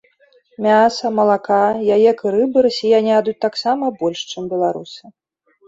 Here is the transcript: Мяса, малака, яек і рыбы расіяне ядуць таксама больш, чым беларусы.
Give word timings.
Мяса, 0.65 1.11
малака, 1.17 1.59
яек 1.97 2.19
і 2.27 2.33
рыбы 2.37 2.65
расіяне 2.69 3.11
ядуць 3.19 3.39
таксама 3.47 3.85
больш, 4.03 4.19
чым 4.33 4.43
беларусы. 4.59 5.03